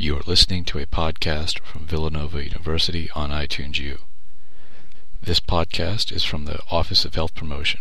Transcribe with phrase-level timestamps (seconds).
[0.00, 3.98] You are listening to a podcast from Villanova University on iTunes U.
[5.20, 7.80] This podcast is from the Office of Health Promotion.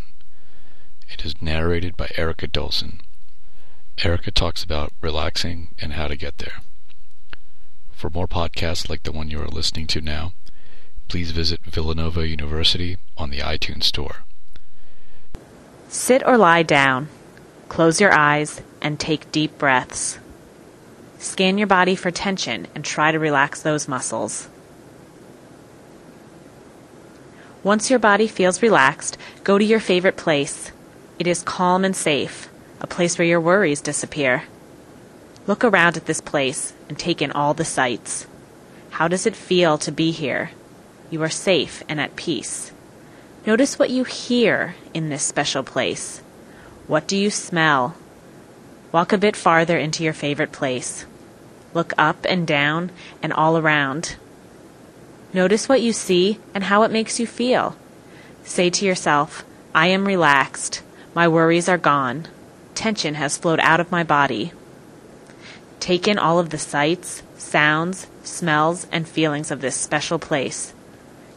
[1.07, 2.99] It is narrated by Erica Dolson.
[4.03, 6.59] Erica talks about relaxing and how to get there.
[7.93, 10.33] For more podcasts like the one you are listening to now,
[11.07, 14.25] please visit Villanova University on the iTunes Store.
[15.87, 17.07] Sit or lie down.
[17.69, 20.19] Close your eyes and take deep breaths.
[21.19, 24.47] Scan your body for tension and try to relax those muscles.
[27.61, 30.71] Once your body feels relaxed, go to your favorite place.
[31.19, 32.47] It is calm and safe,
[32.79, 34.43] a place where your worries disappear.
[35.45, 38.25] Look around at this place and take in all the sights.
[38.91, 40.51] How does it feel to be here?
[41.09, 42.71] You are safe and at peace.
[43.45, 46.19] Notice what you hear in this special place.
[46.87, 47.95] What do you smell?
[48.93, 51.05] Walk a bit farther into your favorite place.
[51.73, 52.91] Look up and down
[53.21, 54.15] and all around.
[55.33, 57.75] Notice what you see and how it makes you feel.
[58.43, 60.81] Say to yourself, I am relaxed.
[61.13, 62.27] My worries are gone.
[62.73, 64.53] Tension has flowed out of my body.
[65.79, 70.73] Take in all of the sights, sounds, smells, and feelings of this special place.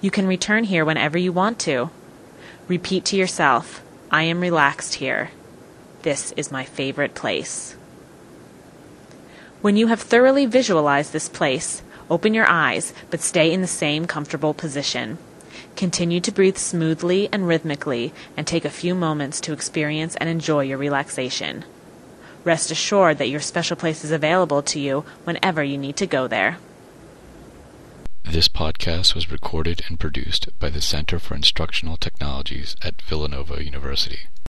[0.01, 1.91] You can return here whenever you want to.
[2.69, 5.31] Repeat to yourself, I am relaxed here.
[6.03, 7.77] This is my favorite place.
[9.63, 14.07] When you have thoroughly visualized this place, open your eyes, but stay in the same
[14.07, 15.19] comfortable position.
[15.77, 20.65] Continue to breathe smoothly and rhythmically and take a few moments to experience and enjoy
[20.65, 21.65] your relaxation.
[22.43, 26.27] Rest assured that your special place is available to you whenever you need to go
[26.27, 26.59] there.
[28.25, 34.23] This podcast was recorded and produced by the Center for Instructional Technologies at Villanova University.